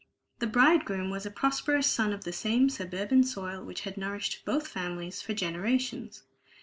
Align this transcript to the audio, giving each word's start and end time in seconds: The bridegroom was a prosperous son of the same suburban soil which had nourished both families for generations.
The 0.39 0.47
bridegroom 0.47 1.11
was 1.11 1.27
a 1.27 1.29
prosperous 1.29 1.85
son 1.85 2.11
of 2.11 2.23
the 2.23 2.33
same 2.33 2.71
suburban 2.71 3.23
soil 3.23 3.63
which 3.63 3.81
had 3.81 3.97
nourished 3.97 4.43
both 4.45 4.67
families 4.67 5.21
for 5.21 5.35
generations. 5.35 6.23